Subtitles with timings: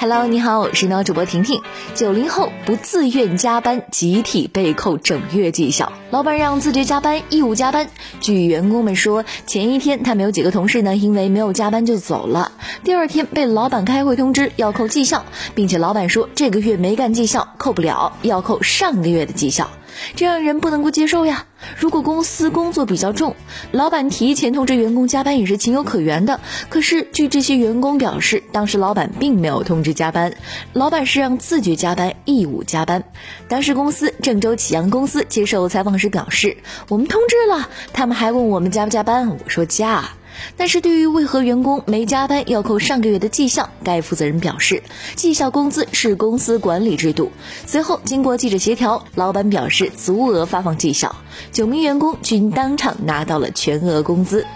[0.00, 1.60] Hello，你好，我是喵主播婷婷。
[1.96, 7.90] 九零后不自愿加班，集体被扣整月绩效，老板让自觉加班，义务加班。
[8.20, 12.52] 据员工们说，前一天他们有几个同事呢，因为没有加班就走了。
[12.84, 15.24] 第二天被老板开会通知要扣绩效，
[15.56, 19.68] 并且老板说这个月没干绩效，扣不了，要扣上个月的绩效。
[20.14, 21.46] 这让人不能够接受呀！
[21.76, 23.34] 如果公司工作比较重，
[23.72, 26.40] 老板提前通知员工加班也是情有可原的。
[26.68, 30.32] 可是，据这些员工表示，当时老板并没有通知加班，
[30.72, 33.02] 老板是让自觉加班、义务加班。
[33.48, 36.56] 当时公司郑州启阳公司接受采访时表示
[36.88, 40.08] ：“我们通知了，他们还问我们加不加班，我说加。”
[40.56, 44.82] 但是对于为何员工没加班要扣上个月的绩效，该负责人表示，
[45.16, 47.30] 绩效工资是公司管理制度。
[47.66, 51.16] 随后经过记者协调，老板表示足额发放绩效，
[51.52, 54.46] 九名员工均当场拿到了全额工资。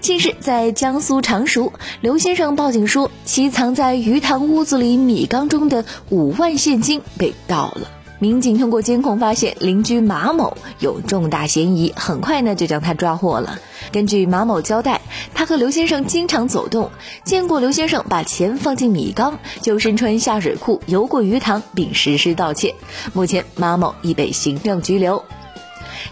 [0.00, 7.95] 近日，在江苏常熟，刘先生报警说，其藏在鱼塘屋子里米缸中的五万现金被盗了。
[8.18, 13.58] 民警通过监控发现邻居马某有重大嫌疑，很快呢就将他抓获了。
[13.92, 15.02] 根据马某交代，
[15.34, 16.90] 他和刘先生经常走动，
[17.24, 22.74] 见过刘先生把钱放进米缸，就身穿下水裤游过鱼塘，并实施盗窃。
[23.12, 25.22] 目前马某已被行政拘留。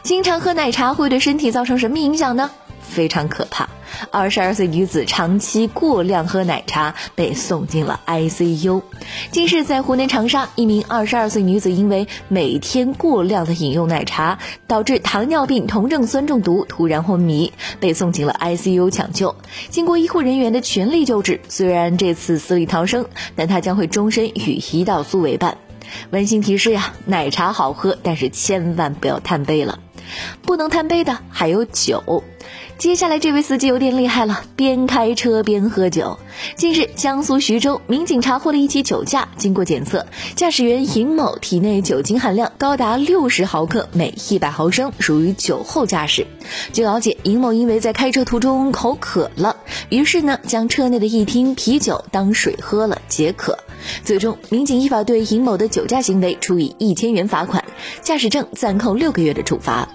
[0.03, 2.51] 经常喝奶茶会对身体造成什么影响呢？
[2.95, 3.69] 非常可怕。
[4.11, 8.83] 二十二岁女子长期过量喝奶茶，被送进了 ICU。
[9.31, 19.37] 近日，在湖南长沙，一名二十二岁女子因为每天过量的饮用奶茶，导致糖尿病酮症酸中毒，突然昏迷，被送进了 ICU 抢救。
[19.71, 23.07] 经过医护人员的全力救治，虽然这次死里逃生，
[23.37, 25.59] 但她将会终身与胰岛素为伴。
[26.11, 29.79] 温馨提示呀，奶茶好喝，但是千万不要贪杯了。
[30.43, 32.25] 不能贪杯的还有酒。
[32.77, 36.19] 接下来这位司机有点厉害了，边开车边喝酒。
[36.57, 46.27] 近日，江苏徐州民警查获了一起酒驾，经过检测，驾驶员尹某体内酒精含量高达六十毫克每一百毫升，属于酒后驾驶。
[46.73, 49.57] 据了解，尹某因为在开车途中口渴了，
[49.89, 53.57] 于是呢将车内的一听啤酒当水喝了解渴。
[54.05, 57.65] 最终，民警依法对尹某的酒驾行为处以一千元罚款，
[58.03, 59.89] 驾驶证暂扣六个月的处罚。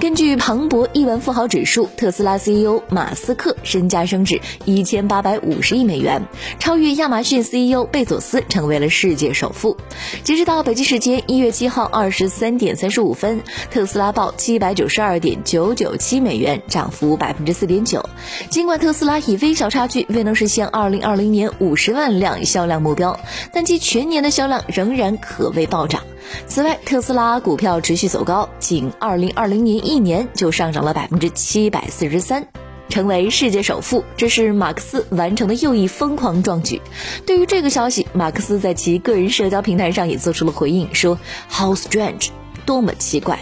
[0.00, 6.22] 根据庞博亿万富豪指数，特斯拉 CEO 马斯克身家升至一千八百五十亿美元，
[6.58, 9.76] 超越亚马逊 CEO 贝佐斯，成为了世界首富。
[10.22, 13.40] 截止到北京时间一月七号二十三点三十五分，
[13.70, 18.04] 特斯拉报七百九十二点九九七美元，涨幅百分之四点九。
[18.50, 23.18] 尽管特斯拉以微小差距未能实现二零二零年五十万辆销量目标，
[23.52, 26.02] 但其全年的销量仍然可谓暴涨。
[26.46, 32.46] 此外，特斯拉股票持续走高，仅2020年一年就上涨了百分之七百四十三，
[32.88, 34.04] 成为世界首富。
[34.16, 36.80] 这是马克思完成的又一疯狂壮举。
[37.26, 41.18] 对于这个消息，马克思在其个人社交平台上也做出了回应，说
[41.50, 42.28] ：“How strange，
[42.66, 43.38] 多么奇怪。”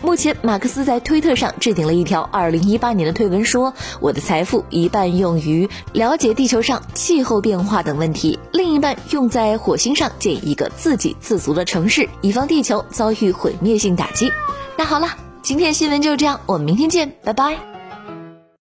[0.00, 14.32] 目前，马克思在推特上置顶了一条2018年的推文，说：“我的财富一半用于了解地球上气候变化等问题，另一半用在火星上建一个自给自足的城市，以防地球遭遇毁灭性打击。”
[14.76, 15.08] 那好了，
[15.42, 17.71] 今天新闻就这样，我们明天见，拜拜。